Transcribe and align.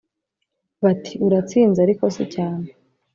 bati: 0.83 1.13
uratsinze 1.27 1.79
ariko 1.85 2.03
si 2.15 2.23
cyane 2.35 2.67